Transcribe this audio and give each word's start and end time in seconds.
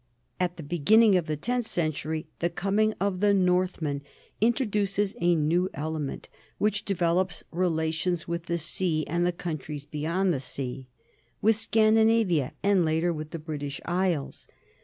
At 0.39 0.57
the 0.57 0.63
beginning 0.63 1.15
of 1.15 1.27
the 1.27 1.37
tenth 1.37 1.67
cen 1.67 1.91
tury 1.91 2.25
the 2.39 2.49
coming 2.49 2.95
of 2.99 3.19
the 3.19 3.35
Northmen 3.35 4.01
introduces 4.41 5.13
a 5.21 5.35
new 5.35 5.69
element 5.75 6.27
which 6.57 6.85
develops 6.85 7.43
relations 7.51 8.27
with 8.27 8.47
the 8.47 8.57
sea 8.57 9.05
and 9.05 9.27
the 9.27 9.31
countries 9.31 9.85
beyond 9.85 10.33
the 10.33 10.39
sea, 10.39 10.87
with 11.39 11.55
Scandinavia 11.55 12.53
and 12.63 12.83
later 12.83 13.13
with 13.13 13.29
the 13.29 13.37
British 13.37 13.79
Isles. 13.85 14.47